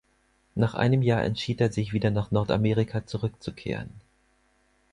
Nach 0.55 0.73
einem 0.73 1.03
Jahr 1.03 1.23
entschied 1.23 1.61
er 1.61 1.71
sich 1.71 1.93
wieder 1.93 2.09
nach 2.09 2.31
Nordamerika 2.31 3.05
zurückzukehren. 3.05 3.91